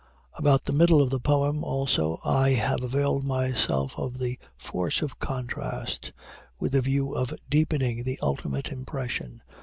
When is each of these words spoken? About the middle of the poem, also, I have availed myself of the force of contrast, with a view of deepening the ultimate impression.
About 0.33 0.63
the 0.63 0.73
middle 0.73 0.99
of 0.99 1.11
the 1.11 1.19
poem, 1.19 1.63
also, 1.63 2.19
I 2.25 2.53
have 2.53 2.81
availed 2.81 3.27
myself 3.27 3.93
of 3.99 4.17
the 4.17 4.39
force 4.57 5.03
of 5.03 5.19
contrast, 5.19 6.11
with 6.59 6.73
a 6.73 6.81
view 6.81 7.13
of 7.13 7.35
deepening 7.51 8.03
the 8.03 8.17
ultimate 8.19 8.69
impression. 8.71 9.43